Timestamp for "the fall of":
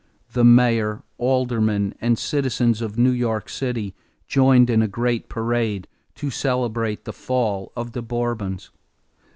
7.05-7.91